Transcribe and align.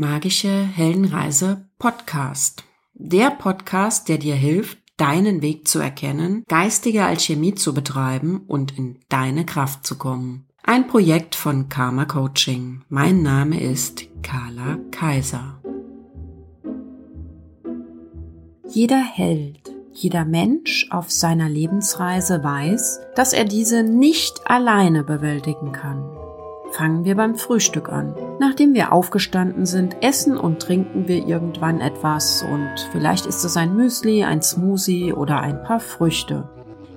Magische 0.00 0.48
Heldenreise 0.48 1.66
Podcast. 1.80 2.62
Der 2.94 3.32
Podcast, 3.32 4.08
der 4.08 4.18
dir 4.18 4.36
hilft, 4.36 4.78
deinen 4.96 5.42
Weg 5.42 5.66
zu 5.66 5.80
erkennen, 5.80 6.44
geistige 6.46 7.04
Alchemie 7.04 7.56
zu 7.56 7.74
betreiben 7.74 8.44
und 8.46 8.78
in 8.78 9.00
deine 9.08 9.44
Kraft 9.44 9.84
zu 9.84 9.98
kommen. 9.98 10.46
Ein 10.62 10.86
Projekt 10.86 11.34
von 11.34 11.68
Karma 11.68 12.04
Coaching. 12.04 12.84
Mein 12.88 13.24
Name 13.24 13.60
ist 13.60 14.04
Carla 14.22 14.78
Kaiser. 14.92 15.60
Jeder 18.68 19.02
Held, 19.02 19.74
jeder 19.92 20.24
Mensch 20.24 20.86
auf 20.92 21.10
seiner 21.10 21.48
Lebensreise 21.48 22.44
weiß, 22.44 23.00
dass 23.16 23.32
er 23.32 23.46
diese 23.46 23.82
nicht 23.82 24.48
alleine 24.48 25.02
bewältigen 25.02 25.72
kann. 25.72 26.04
Fangen 26.70 27.04
wir 27.04 27.16
beim 27.16 27.34
Frühstück 27.34 27.88
an. 27.88 28.14
Nachdem 28.38 28.74
wir 28.74 28.92
aufgestanden 28.92 29.66
sind, 29.66 29.96
essen 30.02 30.36
und 30.36 30.60
trinken 30.60 31.08
wir 31.08 31.26
irgendwann 31.26 31.80
etwas 31.80 32.42
und 32.42 32.88
vielleicht 32.92 33.26
ist 33.26 33.44
es 33.44 33.56
ein 33.56 33.74
Müsli, 33.74 34.24
ein 34.24 34.42
Smoothie 34.42 35.12
oder 35.12 35.40
ein 35.40 35.62
paar 35.62 35.80
Früchte. 35.80 36.48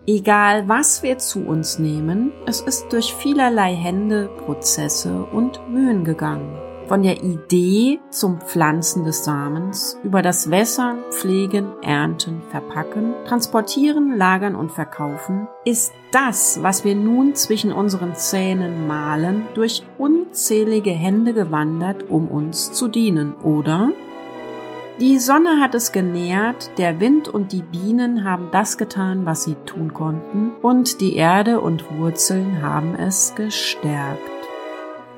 Egal 0.07 0.67
was 0.67 1.03
wir 1.03 1.19
zu 1.19 1.45
uns 1.45 1.79
nehmen, 1.79 2.31
es 2.45 2.61
ist 2.61 2.91
durch 2.91 3.13
vielerlei 3.13 3.75
Hände, 3.75 4.29
Prozesse 4.45 5.23
und 5.31 5.61
Mühen 5.69 6.03
gegangen. 6.03 6.70
Von 6.91 7.03
der 7.03 7.23
Idee 7.23 8.01
zum 8.09 8.41
Pflanzen 8.41 9.05
des 9.05 9.23
Samens, 9.23 9.97
über 10.03 10.21
das 10.21 10.51
Wässern, 10.51 10.97
Pflegen, 11.09 11.67
Ernten, 11.81 12.41
Verpacken, 12.49 13.13
Transportieren, 13.25 14.17
Lagern 14.17 14.55
und 14.55 14.73
Verkaufen, 14.73 15.47
ist 15.63 15.93
das, 16.11 16.61
was 16.61 16.83
wir 16.83 16.95
nun 16.95 17.33
zwischen 17.33 17.71
unseren 17.71 18.15
Zähnen 18.15 18.87
malen, 18.87 19.43
durch 19.53 19.83
unzählige 19.97 20.91
Hände 20.91 21.33
gewandert, 21.33 22.09
um 22.09 22.27
uns 22.27 22.73
zu 22.73 22.89
dienen, 22.89 23.35
oder? 23.35 23.91
Die 24.99 25.17
Sonne 25.17 25.61
hat 25.61 25.75
es 25.75 25.93
genährt, 25.93 26.71
der 26.77 26.99
Wind 26.99 27.29
und 27.29 27.53
die 27.53 27.61
Bienen 27.61 28.25
haben 28.25 28.49
das 28.51 28.77
getan, 28.77 29.25
was 29.25 29.45
sie 29.45 29.55
tun 29.65 29.93
konnten, 29.93 30.51
und 30.61 30.99
die 30.99 31.15
Erde 31.15 31.61
und 31.61 31.85
Wurzeln 31.97 32.61
haben 32.61 32.95
es 32.95 33.33
gestärkt. 33.33 34.40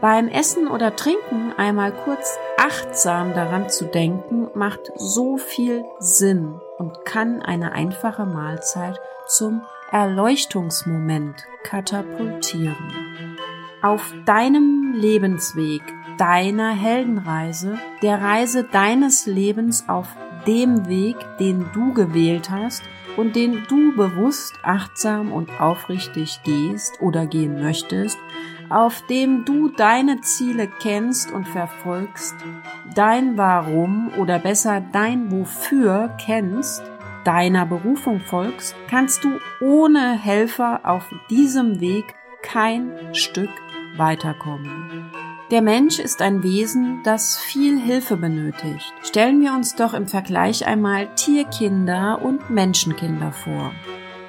Beim 0.04 0.28
Essen 0.28 0.68
oder 0.68 0.98
Trinken 0.98 1.54
einmal 1.56 1.94
kurz 1.94 2.38
achtsam 2.58 3.34
daran 3.34 3.70
zu 3.70 3.86
denken, 3.86 4.50
macht 4.54 4.92
so 4.98 5.38
viel 5.38 5.86
Sinn 5.98 6.60
und 6.78 7.06
kann 7.06 7.42
eine 7.42 7.72
einfache 7.72 8.26
Mahlzeit 8.26 9.00
zum 9.28 9.62
Erleuchtungsmoment 9.94 11.48
katapultieren. 11.64 13.38
Auf 13.82 14.14
deinem 14.26 14.92
Lebensweg, 14.94 15.82
deiner 16.18 16.72
Heldenreise, 16.72 17.80
der 18.02 18.22
Reise 18.22 18.66
deines 18.66 19.26
Lebens 19.26 19.86
auf 19.88 20.10
dem 20.46 20.90
Weg, 20.90 21.16
den 21.40 21.66
du 21.74 21.94
gewählt 21.94 22.50
hast 22.50 22.84
und 23.16 23.38
den 23.38 23.64
du 23.70 23.96
bewusst, 23.96 24.54
achtsam 24.64 25.32
und 25.32 25.62
aufrichtig 25.62 26.42
gehst 26.44 27.02
oder 27.02 27.26
gehen 27.26 27.62
möchtest, 27.62 28.18
auf 28.74 29.04
dem 29.04 29.46
du 29.46 29.70
deine 29.70 30.22
Ziele 30.22 30.68
kennst 30.68 31.32
und 31.32 31.48
verfolgst, 31.48 32.36
dein 32.96 33.38
Warum 33.38 34.12
oder 34.18 34.40
besser 34.40 34.82
dein 34.92 35.32
Wofür 35.32 36.16
kennst, 36.24 36.84
deiner 37.24 37.66
Berufung 37.66 38.20
folgst, 38.20 38.76
kannst 38.90 39.24
du 39.24 39.40
ohne 39.62 40.18
Helfer 40.18 40.82
auf 40.84 41.08
diesem 41.30 41.80
Weg 41.80 42.16
kein 42.42 43.14
Stück 43.14 43.52
weiterkommen. 43.96 45.12
Der 45.52 45.62
Mensch 45.62 46.00
ist 46.00 46.24
ein 46.24 46.42
Wesen, 46.42 47.02
das 47.04 47.38
viel 47.38 47.80
Hilfe 47.80 48.18
benötigt. 48.18 48.92
Stellen 49.04 49.40
wir 49.40 49.54
uns 49.54 49.76
doch 49.76 49.94
im 49.94 50.08
Vergleich 50.08 50.66
einmal 50.66 51.14
Tierkinder 51.14 52.22
und 52.24 52.50
Menschenkinder 52.50 53.32
vor. 53.32 53.72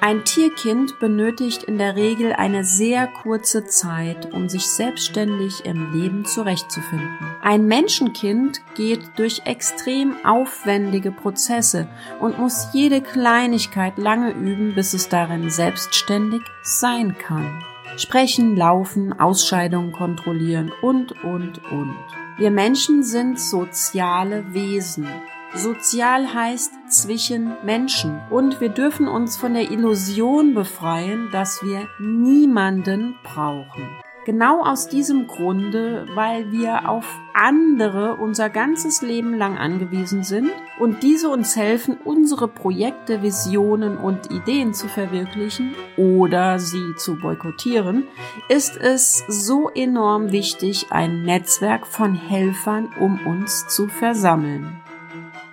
Ein 0.07 0.23
Tierkind 0.23 0.99
benötigt 0.99 1.63
in 1.63 1.79
der 1.79 1.97
Regel 1.97 2.35
eine 2.35 2.63
sehr 2.63 3.07
kurze 3.07 3.65
Zeit, 3.65 4.35
um 4.35 4.51
sich 4.51 4.67
selbstständig 4.67 5.65
im 5.65 5.95
Leben 5.95 6.27
zurechtzufinden. 6.27 7.09
Ein 7.41 7.65
Menschenkind 7.65 8.61
geht 8.75 9.01
durch 9.17 9.47
extrem 9.47 10.15
aufwendige 10.23 11.11
Prozesse 11.11 11.89
und 12.21 12.39
muss 12.39 12.69
jede 12.75 13.01
Kleinigkeit 13.01 13.97
lange 13.97 14.33
üben, 14.33 14.75
bis 14.75 14.93
es 14.93 15.09
darin 15.09 15.49
selbstständig 15.49 16.43
sein 16.63 17.17
kann. 17.17 17.65
Sprechen, 17.97 18.57
laufen, 18.57 19.19
Ausscheidungen 19.19 19.93
kontrollieren 19.93 20.71
und, 20.83 21.13
und, 21.25 21.65
und. 21.73 21.97
Wir 22.37 22.51
Menschen 22.51 23.05
sind 23.05 23.41
soziale 23.41 24.53
Wesen. 24.53 25.09
Sozial 25.57 26.35
heißt 26.35 26.73
zwischen 26.89 27.53
Menschen 27.65 28.21
und 28.29 28.61
wir 28.61 28.71
dürfen 28.71 29.07
uns 29.07 29.37
von 29.37 29.55
der 29.55 29.71
Illusion 29.71 30.53
befreien, 30.53 31.29
dass 31.31 31.63
wir 31.63 31.87
niemanden 32.01 33.15
brauchen. 33.23 33.89
Genau 34.25 34.65
aus 34.65 34.89
diesem 34.89 35.27
Grunde, 35.27 36.07
weil 36.15 36.51
wir 36.51 36.89
auf 36.89 37.05
andere 37.35 38.17
unser 38.17 38.49
ganzes 38.49 39.03
Leben 39.03 39.35
lang 39.35 39.59
angewiesen 39.59 40.25
sind 40.25 40.51
und 40.81 41.03
diese 41.03 41.29
uns 41.29 41.55
helfen, 41.57 41.99
unsere 42.03 42.49
Projekte, 42.49 43.23
Visionen 43.23 43.99
und 43.99 44.33
Ideen 44.33 44.73
zu 44.73 44.89
verwirklichen 44.89 45.75
oder 45.99 46.59
sie 46.59 46.97
zu 46.97 47.17
boykottieren, 47.17 48.09
ist 48.49 48.77
es 48.77 49.25
so 49.29 49.69
enorm 49.69 50.33
wichtig, 50.33 50.87
ein 50.91 51.23
Netzwerk 51.23 51.87
von 51.87 52.15
Helfern 52.15 52.89
um 52.99 53.21
uns 53.27 53.69
zu 53.69 53.89
versammeln. 53.89 54.81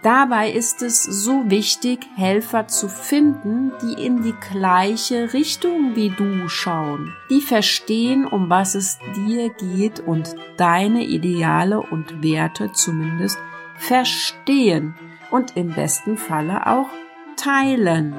Dabei 0.02 0.50
ist 0.52 0.82
es 0.82 1.04
so 1.04 1.52
wichtig, 1.52 2.08
Helfer 2.16 2.68
zu 2.68 2.90
finden, 2.90 3.72
die 3.84 4.04
in 4.04 4.24
die 4.24 4.34
gleiche 4.52 5.32
Richtung 5.34 5.96
wie 5.96 6.10
du 6.10 6.50
schauen, 6.50 7.14
die 7.30 7.42
verstehen, 7.42 8.26
um 8.26 8.50
was 8.50 8.74
es 8.74 8.98
dir 9.16 9.50
geht 9.50 10.00
und 10.00 10.36
deine 10.58 11.04
Ideale 11.06 11.80
und 11.80 12.24
Werte 12.24 12.72
zumindest 12.72 13.38
verstehen 13.76 14.96
und 15.30 15.56
im 15.56 15.70
besten 15.70 16.18
Falle 16.18 16.66
auch 16.66 16.90
teilen. 17.36 18.16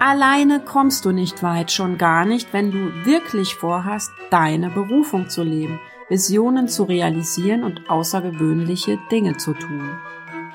Alleine 0.00 0.60
kommst 0.60 1.06
du 1.06 1.12
nicht 1.12 1.42
weit, 1.42 1.72
schon 1.72 1.96
gar 1.96 2.26
nicht, 2.26 2.52
wenn 2.52 2.70
du 2.70 3.06
wirklich 3.06 3.54
vorhast, 3.54 4.10
deine 4.28 4.68
Berufung 4.68 5.30
zu 5.30 5.42
leben, 5.42 5.80
Visionen 6.10 6.68
zu 6.68 6.84
realisieren 6.84 7.64
und 7.64 7.88
außergewöhnliche 7.88 8.98
Dinge 9.10 9.38
zu 9.38 9.54
tun. 9.54 9.88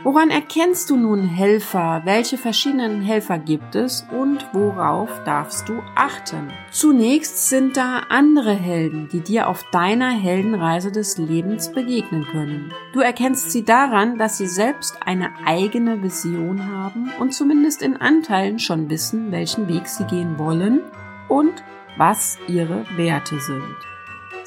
Woran 0.01 0.29
erkennst 0.29 0.89
du 0.89 0.95
nun 0.95 1.25
Helfer? 1.25 2.03
Welche 2.05 2.37
verschiedenen 2.37 3.01
Helfer 3.01 3.37
gibt 3.37 3.75
es 3.75 4.07
und 4.17 4.47
worauf 4.53 5.09
darfst 5.25 5.67
du 5.67 5.81
achten? 5.93 6.53
Zunächst 6.71 7.49
sind 7.49 7.75
da 7.75 8.03
andere 8.07 8.53
Helden, 8.53 9.09
die 9.11 9.19
dir 9.19 9.49
auf 9.49 9.65
deiner 9.71 10.11
Heldenreise 10.11 10.93
des 10.93 11.17
Lebens 11.17 11.73
begegnen 11.73 12.23
können. 12.23 12.73
Du 12.93 13.01
erkennst 13.01 13.51
sie 13.51 13.65
daran, 13.65 14.17
dass 14.17 14.37
sie 14.37 14.47
selbst 14.47 14.95
eine 15.05 15.31
eigene 15.45 16.01
Vision 16.01 16.71
haben 16.71 17.11
und 17.19 17.33
zumindest 17.33 17.81
in 17.81 17.97
Anteilen 17.97 18.59
schon 18.59 18.89
wissen, 18.89 19.33
welchen 19.33 19.67
Weg 19.67 19.87
sie 19.87 20.05
gehen 20.05 20.39
wollen 20.39 20.79
und 21.27 21.61
was 21.97 22.37
ihre 22.47 22.85
Werte 22.95 23.37
sind. 23.41 23.75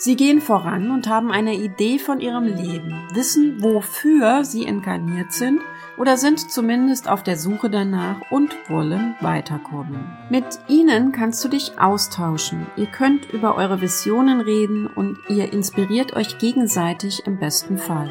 Sie 0.04 0.16
gehen 0.16 0.40
voran 0.40 0.90
und 0.90 1.08
haben 1.08 1.30
eine 1.30 1.54
Idee 1.54 2.00
von 2.00 2.18
ihrem 2.18 2.42
Leben, 2.42 3.06
wissen, 3.12 3.62
wofür 3.62 4.44
sie 4.44 4.64
inkarniert 4.64 5.30
sind 5.30 5.60
oder 5.96 6.16
sind 6.16 6.50
zumindest 6.50 7.08
auf 7.08 7.22
der 7.22 7.36
Suche 7.36 7.70
danach 7.70 8.16
und 8.28 8.52
wollen 8.68 9.14
weiterkommen. 9.20 10.10
Mit 10.28 10.58
ihnen 10.66 11.12
kannst 11.12 11.44
du 11.44 11.48
dich 11.48 11.78
austauschen. 11.78 12.66
Ihr 12.74 12.86
könnt 12.86 13.32
über 13.32 13.54
eure 13.54 13.80
Visionen 13.80 14.40
reden 14.40 14.88
und 14.88 15.18
ihr 15.28 15.52
inspiriert 15.52 16.14
euch 16.14 16.36
gegenseitig 16.38 17.24
im 17.24 17.38
besten 17.38 17.78
Fall. 17.78 18.10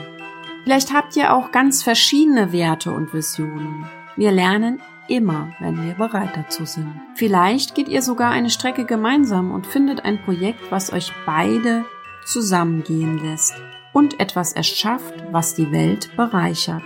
Vielleicht 0.64 0.94
habt 0.94 1.18
ihr 1.18 1.34
auch 1.34 1.52
ganz 1.52 1.84
verschiedene 1.84 2.54
Werte 2.54 2.94
und 2.94 3.14
Visionen. 3.14 3.86
Wir 4.16 4.32
lernen 4.32 4.82
immer, 5.12 5.52
wenn 5.60 5.86
wir 5.86 5.94
bereit 5.94 6.32
dazu 6.36 6.66
sind. 6.66 7.00
Vielleicht 7.16 7.76
geht 7.76 7.90
ihr 7.90 8.02
sogar 8.02 8.32
eine 8.32 8.50
Strecke 8.50 8.86
gemeinsam 8.86 9.52
und 9.52 9.68
findet 9.68 10.06
ein 10.06 10.22
Projekt, 10.24 10.72
was 10.72 10.94
euch 10.94 11.12
beide 11.26 11.84
zusammengehen 12.26 13.20
lässt 13.24 13.54
und 13.94 14.20
etwas 14.20 14.54
erschafft, 14.54 15.14
was 15.32 15.54
die 15.54 15.72
Welt 15.72 16.16
bereichert. 16.16 16.84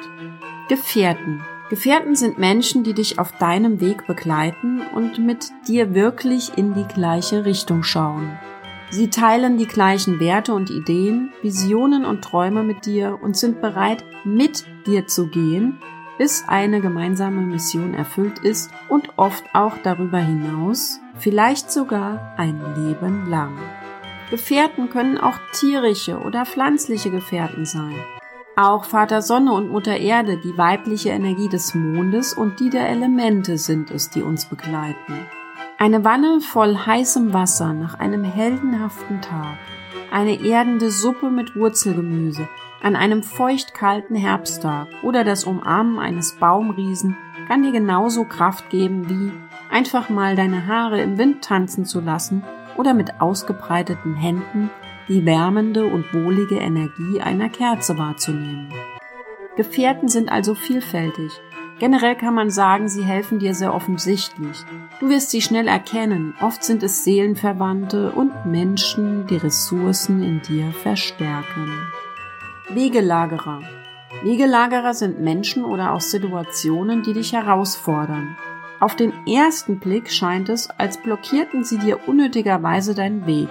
Gefährten. 0.67 1.43
Gefährten 1.69 2.15
sind 2.15 2.37
Menschen, 2.37 2.83
die 2.83 2.93
dich 2.93 3.19
auf 3.19 3.31
deinem 3.33 3.79
Weg 3.79 4.07
begleiten 4.07 4.81
und 4.93 5.19
mit 5.19 5.51
dir 5.67 5.93
wirklich 5.93 6.57
in 6.57 6.73
die 6.73 6.85
gleiche 6.85 7.45
Richtung 7.45 7.83
schauen. 7.83 8.37
Sie 8.91 9.09
teilen 9.09 9.57
die 9.57 9.67
gleichen 9.67 10.19
Werte 10.19 10.53
und 10.53 10.69
Ideen, 10.69 11.31
Visionen 11.41 12.05
und 12.05 12.23
Träume 12.23 12.63
mit 12.63 12.85
dir 12.85 13.19
und 13.21 13.35
sind 13.35 13.61
bereit, 13.61 14.03
mit 14.23 14.63
dir 14.85 15.07
zu 15.07 15.27
gehen, 15.27 15.79
bis 16.17 16.45
eine 16.47 16.81
gemeinsame 16.81 17.41
Mission 17.41 17.93
erfüllt 17.93 18.39
ist 18.39 18.71
und 18.89 19.09
oft 19.17 19.43
auch 19.53 19.73
darüber 19.83 20.19
hinaus, 20.19 20.99
vielleicht 21.17 21.71
sogar 21.71 22.33
ein 22.37 22.61
Leben 22.75 23.29
lang. 23.29 23.57
Gefährten 24.29 24.89
können 24.89 25.17
auch 25.17 25.37
tierische 25.53 26.19
oder 26.19 26.45
pflanzliche 26.45 27.11
Gefährten 27.11 27.65
sein. 27.65 27.95
Auch 28.55 28.85
Vater 28.85 29.21
Sonne 29.21 29.51
und 29.51 29.69
Mutter 29.69 29.97
Erde, 29.97 30.37
die 30.37 30.57
weibliche 30.57 31.09
Energie 31.09 31.49
des 31.49 31.75
Mondes 31.75 32.33
und 32.33 32.59
die 32.59 32.69
der 32.69 32.89
Elemente 32.89 33.57
sind 33.57 33.91
es, 33.91 34.09
die 34.09 34.21
uns 34.21 34.45
begleiten. 34.45 35.27
Eine 35.77 36.05
Wanne 36.05 36.39
voll 36.39 36.77
heißem 36.77 37.33
Wasser 37.33 37.73
nach 37.73 37.99
einem 37.99 38.23
heldenhaften 38.23 39.21
Tag, 39.21 39.57
eine 40.09 40.41
erdende 40.41 40.89
Suppe 40.89 41.29
mit 41.29 41.55
Wurzelgemüse 41.57 42.47
an 42.85 42.95
einem 42.95 43.23
feuchtkalten 43.23 44.15
Herbsttag 44.15 44.87
oder 45.01 45.23
das 45.23 45.43
Umarmen 45.43 45.97
eines 45.97 46.33
Baumriesen 46.33 47.17
kann 47.47 47.63
dir 47.63 47.71
genauso 47.71 48.25
Kraft 48.25 48.69
geben 48.69 49.09
wie 49.09 49.31
einfach 49.73 50.09
mal 50.09 50.35
deine 50.35 50.67
Haare 50.67 51.01
im 51.01 51.17
Wind 51.17 51.43
tanzen 51.43 51.85
zu 51.85 51.99
lassen 51.99 52.43
oder 52.77 52.93
mit 52.93 53.21
ausgebreiteten 53.21 54.13
Händen 54.13 54.69
die 55.07 55.25
wärmende 55.25 55.85
und 55.85 56.13
wohlige 56.13 56.57
Energie 56.57 57.21
einer 57.21 57.49
Kerze 57.49 57.97
wahrzunehmen. 57.97 58.71
Gefährten 59.55 60.07
sind 60.07 60.31
also 60.31 60.53
vielfältig. 60.53 61.31
Generell 61.79 62.15
kann 62.15 62.35
man 62.35 62.51
sagen, 62.51 62.87
sie 62.87 63.03
helfen 63.03 63.39
dir 63.39 63.55
sehr 63.55 63.73
offensichtlich. 63.73 64.63
Du 64.99 65.09
wirst 65.09 65.31
sie 65.31 65.41
schnell 65.41 65.67
erkennen. 65.67 66.35
Oft 66.39 66.63
sind 66.63 66.83
es 66.83 67.03
Seelenverwandte 67.03 68.11
und 68.11 68.45
Menschen, 68.45 69.25
die 69.25 69.37
Ressourcen 69.37 70.21
in 70.21 70.43
dir 70.43 70.71
verstärken. 70.71 71.71
Wegelagerer. 72.69 73.61
Wegelagerer 74.23 74.95
sind 74.95 75.19
Menschen 75.19 75.63
oder 75.63 75.93
auch 75.93 76.01
Situationen, 76.01 77.03
die 77.03 77.13
dich 77.13 77.33
herausfordern. 77.33 78.35
Auf 78.79 78.95
den 78.95 79.13
ersten 79.27 79.79
Blick 79.79 80.11
scheint 80.11 80.49
es, 80.49 80.69
als 80.71 80.97
blockierten 80.97 81.63
sie 81.63 81.77
dir 81.77 82.07
unnötigerweise 82.07 82.95
deinen 82.95 83.27
Weg 83.27 83.49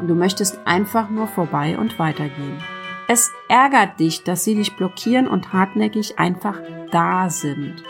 und 0.00 0.08
du 0.08 0.16
möchtest 0.16 0.58
einfach 0.66 1.10
nur 1.10 1.28
vorbei 1.28 1.78
und 1.78 2.00
weitergehen. 2.00 2.60
Es 3.08 3.30
ärgert 3.48 4.00
dich, 4.00 4.24
dass 4.24 4.42
sie 4.42 4.56
dich 4.56 4.76
blockieren 4.76 5.28
und 5.28 5.52
hartnäckig 5.52 6.18
einfach 6.18 6.58
da 6.90 7.30
sind. 7.30 7.84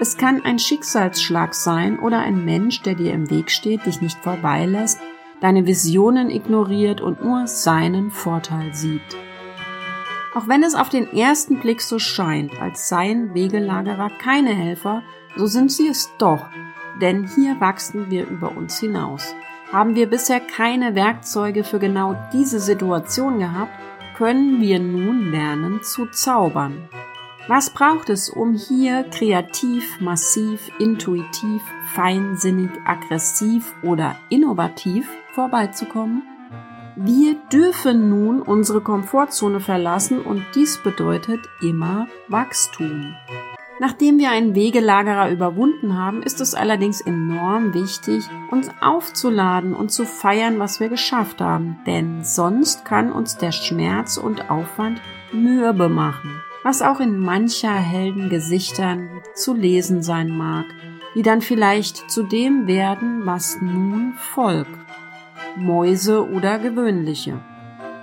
Es 0.00 0.16
kann 0.16 0.42
ein 0.42 0.58
Schicksalsschlag 0.58 1.54
sein 1.54 1.98
oder 1.98 2.20
ein 2.20 2.46
Mensch, 2.46 2.80
der 2.80 2.94
dir 2.94 3.12
im 3.12 3.28
Weg 3.28 3.50
steht, 3.50 3.84
dich 3.84 4.00
nicht 4.00 4.18
vorbeilässt, 4.20 5.00
deine 5.42 5.66
Visionen 5.66 6.30
ignoriert 6.30 7.02
und 7.02 7.22
nur 7.22 7.46
seinen 7.46 8.10
Vorteil 8.10 8.72
sieht. 8.72 9.02
Auch 10.34 10.48
wenn 10.48 10.64
es 10.64 10.74
auf 10.74 10.88
den 10.88 11.12
ersten 11.12 11.60
Blick 11.60 11.80
so 11.80 12.00
scheint, 12.00 12.60
als 12.60 12.88
seien 12.88 13.34
Wegelagerer 13.34 14.10
keine 14.18 14.52
Helfer, 14.52 15.02
so 15.36 15.46
sind 15.46 15.70
sie 15.70 15.86
es 15.86 16.10
doch, 16.18 16.46
denn 17.00 17.28
hier 17.28 17.60
wachsen 17.60 18.10
wir 18.10 18.26
über 18.26 18.56
uns 18.56 18.80
hinaus. 18.80 19.34
Haben 19.72 19.94
wir 19.94 20.08
bisher 20.08 20.40
keine 20.40 20.96
Werkzeuge 20.96 21.62
für 21.62 21.78
genau 21.78 22.16
diese 22.32 22.58
Situation 22.58 23.38
gehabt, 23.38 23.72
können 24.16 24.60
wir 24.60 24.80
nun 24.80 25.30
lernen 25.30 25.82
zu 25.82 26.06
zaubern. 26.06 26.88
Was 27.46 27.70
braucht 27.70 28.08
es, 28.08 28.28
um 28.28 28.54
hier 28.54 29.04
kreativ, 29.04 30.00
massiv, 30.00 30.70
intuitiv, 30.78 31.62
feinsinnig, 31.94 32.70
aggressiv 32.86 33.74
oder 33.82 34.16
innovativ 34.30 35.06
vorbeizukommen? 35.32 36.22
Wir 36.96 37.34
dürfen 37.52 38.08
nun 38.08 38.40
unsere 38.40 38.80
Komfortzone 38.80 39.58
verlassen 39.58 40.20
und 40.20 40.44
dies 40.54 40.78
bedeutet 40.78 41.40
immer 41.60 42.06
Wachstum. 42.28 43.14
Nachdem 43.80 44.18
wir 44.18 44.30
einen 44.30 44.54
Wegelagerer 44.54 45.32
überwunden 45.32 45.98
haben, 45.98 46.22
ist 46.22 46.40
es 46.40 46.54
allerdings 46.54 47.00
enorm 47.00 47.74
wichtig, 47.74 48.28
uns 48.52 48.70
aufzuladen 48.80 49.74
und 49.74 49.90
zu 49.90 50.04
feiern, 50.04 50.60
was 50.60 50.78
wir 50.78 50.88
geschafft 50.88 51.40
haben, 51.40 51.78
denn 51.84 52.22
sonst 52.22 52.84
kann 52.84 53.10
uns 53.10 53.36
der 53.38 53.50
Schmerz 53.50 54.16
und 54.16 54.48
Aufwand 54.48 55.00
mürbe 55.32 55.88
machen, 55.88 56.40
was 56.62 56.80
auch 56.80 57.00
in 57.00 57.18
mancher 57.18 57.74
Heldengesichtern 57.74 59.20
zu 59.34 59.52
lesen 59.52 60.04
sein 60.04 60.28
mag, 60.28 60.66
die 61.16 61.22
dann 61.22 61.40
vielleicht 61.40 62.08
zu 62.08 62.22
dem 62.22 62.68
werden, 62.68 63.26
was 63.26 63.60
nun 63.60 64.14
folgt. 64.16 64.83
Mäuse 65.56 66.28
oder 66.28 66.58
gewöhnliche. 66.58 67.40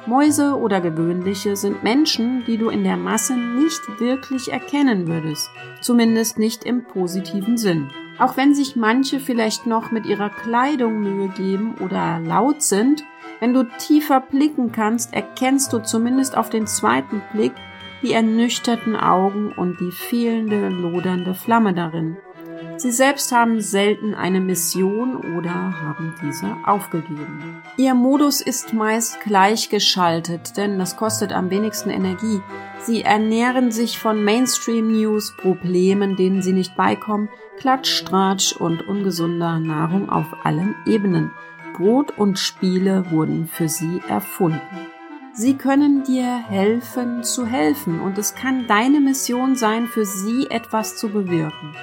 Mäuse 0.08 0.56
oder 0.56 0.82
gewöhnliche 0.82 1.56
sind 1.56 1.84
Menschen, 1.84 2.44
die 2.48 2.58
du 2.58 2.70
in 2.70 2.84
der 2.84 2.98
Masse 2.98 3.36
nicht 3.36 3.82
wirklich 4.00 4.52
erkennen 4.52 5.08
würdest, 5.08 5.50
zumindest 5.82 6.40
nicht 6.40 6.64
im 6.64 6.86
positiven 6.86 7.58
Sinn. 7.58 7.90
Auch 8.18 8.38
wenn 8.38 8.56
sich 8.56 8.76
manche 8.76 9.20
vielleicht 9.20 9.68
noch 9.68 9.92
mit 9.92 10.06
ihrer 10.06 10.30
Kleidung 10.30 11.02
Mühe 11.02 11.28
geben 11.30 11.76
oder 11.80 12.20
laut 12.20 12.62
sind, 12.62 13.04
wenn 13.40 13.54
du 13.54 13.64
tiefer 13.64 14.22
blicken 14.22 14.72
kannst, 14.72 15.14
erkennst 15.14 15.74
du 15.74 15.80
zumindest 15.80 16.38
auf 16.38 16.50
den 16.50 16.68
zweiten 16.68 17.22
Blick 17.34 17.54
die 18.02 18.14
ernüchterten 18.14 18.96
Augen 18.96 19.52
und 19.52 19.80
die 19.80 19.92
fehlende 19.92 20.70
lodernde 20.70 21.34
Flamme 21.36 21.74
darin. 21.74 22.18
Sie 22.82 22.92
selbst 22.92 23.32
haben 23.32 23.62
selten 23.62 24.16
eine 24.16 24.42
Mission 24.42 25.18
oder 25.38 25.54
haben 25.54 26.16
diese 26.20 26.58
aufgegeben. 26.66 27.62
Ihr 27.78 27.94
Modus 27.94 28.42
ist 28.42 28.74
meist 28.74 29.22
gleichgeschaltet, 29.22 30.58
denn 30.58 30.80
das 30.80 30.98
kostet 30.98 31.32
am 31.32 31.52
wenigsten 31.52 31.92
Energie. 31.92 32.42
Sie 32.80 33.04
ernähren 33.04 33.72
sich 33.72 34.00
von 34.00 34.24
Mainstream-News, 34.24 35.38
Problemen, 35.38 36.16
denen 36.16 36.42
sie 36.42 36.54
nicht 36.54 36.76
beikommen, 36.76 37.30
Klatsch, 37.60 38.04
Tratsch 38.04 38.54
und 38.54 38.88
ungesunder 38.88 39.60
Nahrung 39.60 40.10
auf 40.10 40.44
allen 40.44 40.74
Ebenen. 40.88 41.30
Brot 41.78 42.18
und 42.18 42.40
Spiele 42.40 43.12
wurden 43.12 43.46
für 43.46 43.70
sie 43.70 44.02
erfunden. 44.10 44.60
Sie 45.34 45.54
können 45.54 46.04
dir 46.04 46.36
helfen 46.50 47.24
zu 47.24 47.46
helfen 47.46 48.02
und 48.02 48.18
es 48.18 48.34
kann 48.34 48.66
deine 48.66 49.02
Mission 49.02 49.56
sein, 49.56 49.86
für 49.86 50.04
sie 50.04 50.48
etwas 50.50 50.98
zu 50.98 51.10
bewirken. 51.10 51.76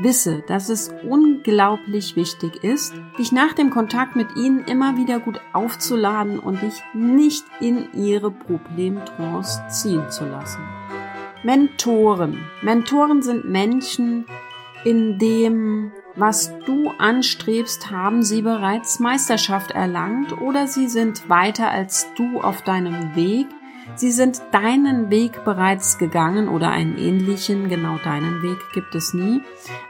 Wisse, 0.00 0.42
dass 0.46 0.68
es 0.68 0.90
unglaublich 1.08 2.16
wichtig 2.16 2.64
ist, 2.64 2.94
dich 3.18 3.32
nach 3.32 3.52
dem 3.52 3.70
Kontakt 3.70 4.16
mit 4.16 4.36
ihnen 4.36 4.64
immer 4.64 4.96
wieder 4.96 5.20
gut 5.20 5.40
aufzuladen 5.52 6.38
und 6.38 6.62
dich 6.62 6.82
nicht 6.94 7.44
in 7.60 7.92
ihre 7.94 8.30
Problemtrance 8.30 9.60
ziehen 9.68 10.10
zu 10.10 10.24
lassen. 10.24 10.60
Mentoren. 11.42 12.38
Mentoren 12.62 13.22
sind 13.22 13.44
Menschen, 13.44 14.26
in 14.84 15.18
dem, 15.18 15.92
was 16.16 16.52
du 16.66 16.90
anstrebst, 16.98 17.90
haben 17.90 18.22
sie 18.22 18.42
bereits 18.42 18.98
Meisterschaft 18.98 19.70
erlangt 19.70 20.40
oder 20.40 20.66
sie 20.66 20.88
sind 20.88 21.28
weiter 21.28 21.70
als 21.70 22.06
du 22.16 22.40
auf 22.40 22.62
deinem 22.62 23.14
Weg 23.14 23.46
Sie 23.94 24.10
sind 24.10 24.42
deinen 24.52 25.10
Weg 25.10 25.44
bereits 25.44 25.98
gegangen 25.98 26.48
oder 26.48 26.70
einen 26.70 26.96
ähnlichen, 26.98 27.68
genau 27.68 27.98
deinen 28.02 28.42
Weg 28.42 28.58
gibt 28.72 28.94
es 28.94 29.12
nie, 29.12 29.42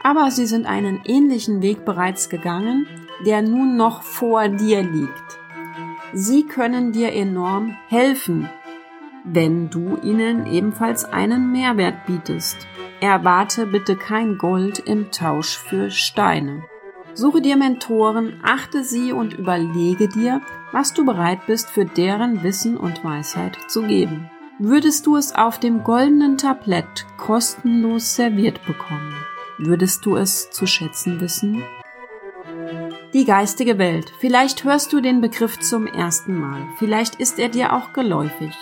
aber 0.03 0.29
sie 0.29 0.45
sind 0.45 0.65
einen 0.65 1.01
ähnlichen 1.05 1.61
Weg 1.61 1.85
bereits 1.85 2.29
gegangen, 2.29 2.87
der 3.25 3.41
nun 3.41 3.77
noch 3.77 4.03
vor 4.03 4.49
dir 4.49 4.83
liegt. 4.83 5.39
Sie 6.11 6.45
können 6.45 6.91
dir 6.91 7.13
enorm 7.13 7.75
helfen, 7.87 8.49
wenn 9.23 9.69
du 9.69 9.97
ihnen 10.03 10.45
ebenfalls 10.45 11.05
einen 11.05 11.51
Mehrwert 11.51 12.05
bietest. 12.05 12.67
Erwarte 12.99 13.65
bitte 13.65 13.95
kein 13.95 14.37
Gold 14.37 14.79
im 14.79 15.11
Tausch 15.11 15.57
für 15.57 15.89
Steine. 15.89 16.63
Suche 17.15 17.41
dir 17.41 17.57
Mentoren, 17.57 18.39
achte 18.41 18.83
sie 18.83 19.13
und 19.13 19.33
überlege 19.33 20.07
dir, 20.07 20.41
was 20.71 20.93
du 20.93 21.05
bereit 21.05 21.45
bist 21.45 21.69
für 21.69 21.85
deren 21.85 22.41
Wissen 22.41 22.75
und 22.75 23.03
Weisheit 23.03 23.57
zu 23.67 23.83
geben. 23.83 24.31
Würdest 24.57 25.05
du 25.05 25.15
es 25.15 25.35
auf 25.35 25.59
dem 25.59 25.83
goldenen 25.83 26.37
Tablett 26.37 27.05
kostenlos 27.17 28.15
serviert 28.15 28.65
bekommen, 28.65 29.13
würdest 29.57 30.05
du 30.05 30.15
es 30.15 30.49
zu 30.49 30.65
schätzen 30.65 31.21
wissen? 31.21 31.63
Die 33.13 33.25
geistige 33.25 33.77
Welt. 33.77 34.11
Vielleicht 34.19 34.63
hörst 34.63 34.91
du 34.91 34.99
den 34.99 35.21
Begriff 35.21 35.59
zum 35.59 35.85
ersten 35.85 36.35
Mal, 36.35 36.65
vielleicht 36.79 37.15
ist 37.15 37.37
er 37.37 37.49
dir 37.49 37.73
auch 37.73 37.93
geläufig. 37.93 38.55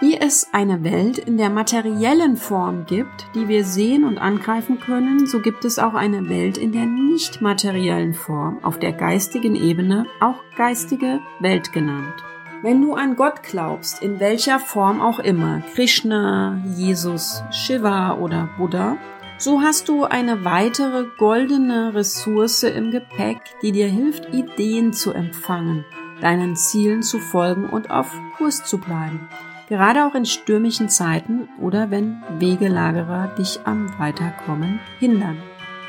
Wie 0.00 0.16
es 0.16 0.48
eine 0.52 0.82
Welt 0.82 1.18
in 1.18 1.36
der 1.36 1.50
materiellen 1.50 2.38
Form 2.38 2.86
gibt, 2.86 3.26
die 3.34 3.48
wir 3.48 3.66
sehen 3.66 4.04
und 4.04 4.16
angreifen 4.16 4.80
können, 4.80 5.26
so 5.26 5.40
gibt 5.40 5.66
es 5.66 5.78
auch 5.78 5.92
eine 5.92 6.30
Welt 6.30 6.56
in 6.56 6.72
der 6.72 6.86
nicht 6.86 7.42
materiellen 7.42 8.14
Form, 8.14 8.64
auf 8.64 8.78
der 8.78 8.94
geistigen 8.94 9.54
Ebene, 9.54 10.06
auch 10.18 10.36
geistige 10.56 11.20
Welt 11.40 11.74
genannt. 11.74 12.14
Wenn 12.62 12.80
du 12.80 12.94
an 12.94 13.14
Gott 13.14 13.42
glaubst, 13.42 14.02
in 14.02 14.20
welcher 14.20 14.58
Form 14.58 15.02
auch 15.02 15.18
immer, 15.18 15.62
Krishna, 15.74 16.62
Jesus, 16.74 17.42
Shiva 17.50 18.14
oder 18.14 18.48
Buddha, 18.56 18.96
so 19.36 19.60
hast 19.60 19.90
du 19.90 20.04
eine 20.04 20.46
weitere 20.46 21.08
goldene 21.18 21.92
Ressource 21.94 22.62
im 22.62 22.90
Gepäck, 22.90 23.42
die 23.60 23.72
dir 23.72 23.88
hilft, 23.88 24.32
Ideen 24.32 24.94
zu 24.94 25.12
empfangen, 25.12 25.84
deinen 26.22 26.56
Zielen 26.56 27.02
zu 27.02 27.18
folgen 27.18 27.68
und 27.68 27.90
auf 27.90 28.10
Kurs 28.38 28.64
zu 28.64 28.78
bleiben 28.78 29.28
gerade 29.70 30.04
auch 30.04 30.14
in 30.14 30.26
stürmischen 30.26 30.90
Zeiten 30.90 31.48
oder 31.58 31.90
wenn 31.90 32.20
Wegelagerer 32.38 33.28
dich 33.38 33.60
am 33.64 33.98
Weiterkommen 33.98 34.80
hindern. 34.98 35.38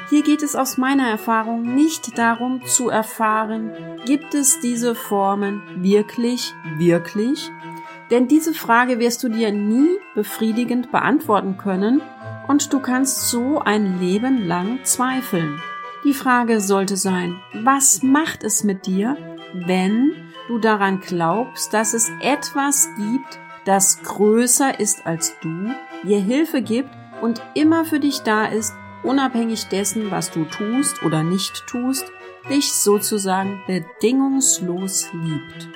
Hier 0.09 0.23
geht 0.23 0.43
es 0.43 0.55
aus 0.55 0.77
meiner 0.77 1.09
Erfahrung 1.09 1.63
nicht 1.63 2.17
darum 2.17 2.63
zu 2.65 2.89
erfahren, 2.89 3.71
gibt 4.05 4.35
es 4.35 4.59
diese 4.59 4.93
Formen 4.93 5.61
wirklich, 5.77 6.53
wirklich? 6.77 7.49
Denn 8.11 8.27
diese 8.27 8.53
Frage 8.53 8.99
wirst 8.99 9.23
du 9.23 9.29
dir 9.29 9.51
nie 9.51 9.97
befriedigend 10.13 10.91
beantworten 10.91 11.57
können 11.57 12.01
und 12.47 12.73
du 12.73 12.79
kannst 12.79 13.29
so 13.29 13.59
ein 13.59 13.99
Leben 13.99 14.45
lang 14.47 14.79
zweifeln. 14.83 15.59
Die 16.03 16.13
Frage 16.13 16.59
sollte 16.59 16.97
sein, 16.97 17.39
was 17.53 18.03
macht 18.03 18.43
es 18.43 18.63
mit 18.63 18.85
dir, 18.85 19.17
wenn 19.53 20.11
du 20.49 20.59
daran 20.59 20.99
glaubst, 20.99 21.73
dass 21.73 21.93
es 21.93 22.11
etwas 22.21 22.89
gibt, 22.97 23.39
das 23.65 24.01
größer 24.03 24.79
ist 24.79 25.05
als 25.05 25.35
du, 25.41 25.69
dir 26.03 26.19
Hilfe 26.19 26.61
gibt 26.61 26.89
und 27.21 27.41
immer 27.53 27.85
für 27.85 27.99
dich 27.99 28.21
da 28.21 28.45
ist, 28.45 28.73
unabhängig 29.03 29.67
dessen, 29.67 30.11
was 30.11 30.31
du 30.31 30.45
tust 30.45 31.03
oder 31.03 31.23
nicht 31.23 31.65
tust, 31.67 32.11
dich 32.49 32.73
sozusagen 32.73 33.61
bedingungslos 33.67 35.09
liebt. 35.13 35.69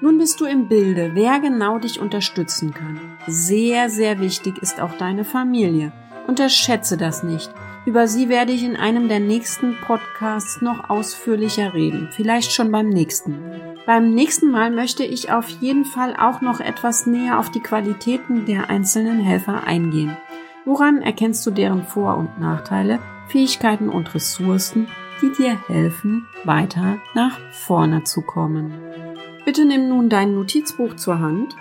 Nun 0.00 0.16
bist 0.16 0.40
du 0.40 0.46
im 0.46 0.68
Bilde, 0.68 1.10
wer 1.14 1.40
genau 1.40 1.78
dich 1.78 2.00
unterstützen 2.00 2.72
kann. 2.72 3.18
Sehr, 3.26 3.90
sehr 3.90 4.18
wichtig 4.18 4.56
ist 4.62 4.80
auch 4.80 4.94
deine 4.94 5.24
Familie. 5.24 5.92
Unterschätze 6.26 6.96
das 6.96 7.22
nicht. 7.22 7.52
Über 7.90 8.06
sie 8.06 8.28
werde 8.28 8.52
ich 8.52 8.62
in 8.62 8.76
einem 8.76 9.08
der 9.08 9.18
nächsten 9.18 9.76
Podcasts 9.80 10.62
noch 10.62 10.88
ausführlicher 10.90 11.74
reden, 11.74 12.08
vielleicht 12.12 12.52
schon 12.52 12.70
beim 12.70 12.88
nächsten. 12.88 13.42
Beim 13.84 14.14
nächsten 14.14 14.52
Mal 14.52 14.70
möchte 14.70 15.02
ich 15.02 15.32
auf 15.32 15.48
jeden 15.48 15.84
Fall 15.84 16.14
auch 16.14 16.40
noch 16.40 16.60
etwas 16.60 17.06
näher 17.06 17.40
auf 17.40 17.50
die 17.50 17.58
Qualitäten 17.58 18.46
der 18.46 18.70
einzelnen 18.70 19.18
Helfer 19.18 19.64
eingehen. 19.64 20.16
Woran 20.64 21.02
erkennst 21.02 21.44
du 21.44 21.50
deren 21.50 21.82
Vor- 21.82 22.16
und 22.16 22.38
Nachteile, 22.38 23.00
Fähigkeiten 23.26 23.88
und 23.88 24.14
Ressourcen, 24.14 24.86
die 25.20 25.32
dir 25.32 25.58
helfen, 25.66 26.28
weiter 26.44 26.98
nach 27.14 27.40
vorne 27.50 28.04
zu 28.04 28.22
kommen? 28.22 28.72
Bitte 29.44 29.64
nimm 29.64 29.88
nun 29.88 30.08
dein 30.08 30.36
Notizbuch 30.36 30.94
zur 30.94 31.18
Hand 31.18 31.56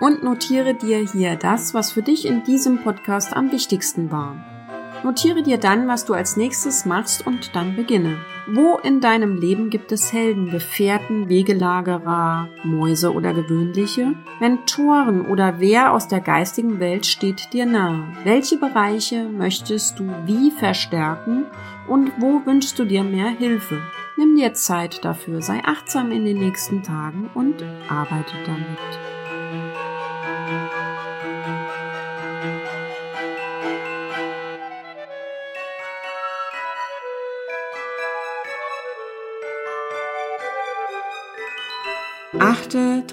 und 0.00 0.22
notiere 0.22 0.72
dir 0.72 1.00
hier 1.00 1.36
das, 1.36 1.74
was 1.74 1.92
für 1.92 2.02
dich 2.02 2.26
in 2.26 2.42
diesem 2.42 2.78
Podcast 2.78 3.36
am 3.36 3.52
wichtigsten 3.52 4.10
war. 4.10 4.57
Notiere 5.04 5.42
dir 5.42 5.58
dann, 5.58 5.86
was 5.86 6.04
du 6.04 6.14
als 6.14 6.36
nächstes 6.36 6.84
machst 6.84 7.26
und 7.26 7.54
dann 7.54 7.76
beginne. 7.76 8.18
Wo 8.46 8.76
in 8.76 9.00
deinem 9.00 9.36
Leben 9.36 9.70
gibt 9.70 9.92
es 9.92 10.12
Helden, 10.12 10.50
Gefährten, 10.50 11.28
Wegelagerer, 11.28 12.48
Mäuse 12.64 13.12
oder 13.12 13.34
gewöhnliche? 13.34 14.14
Mentoren 14.40 15.26
oder 15.26 15.60
wer 15.60 15.92
aus 15.92 16.08
der 16.08 16.20
geistigen 16.20 16.80
Welt 16.80 17.06
steht 17.06 17.52
dir 17.52 17.66
nahe? 17.66 18.04
Welche 18.24 18.56
Bereiche 18.56 19.28
möchtest 19.28 19.98
du 19.98 20.10
wie 20.24 20.50
verstärken 20.50 21.44
und 21.86 22.12
wo 22.18 22.44
wünschst 22.44 22.78
du 22.78 22.84
dir 22.84 23.04
mehr 23.04 23.28
Hilfe? 23.28 23.80
Nimm 24.16 24.34
dir 24.34 24.54
Zeit 24.54 25.04
dafür, 25.04 25.42
sei 25.42 25.62
achtsam 25.64 26.10
in 26.10 26.24
den 26.24 26.38
nächsten 26.38 26.82
Tagen 26.82 27.30
und 27.34 27.62
arbeite 27.88 28.34
damit. 28.46 29.17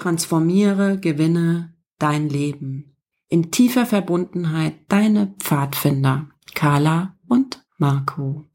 Transformiere, 0.06 1.00
gewinne 1.00 1.74
dein 1.98 2.28
Leben. 2.28 2.94
In 3.28 3.50
tiefer 3.50 3.86
Verbundenheit 3.86 4.74
deine 4.86 5.34
Pfadfinder, 5.40 6.28
Carla 6.54 7.16
und 7.26 7.66
Marco. 7.76 8.44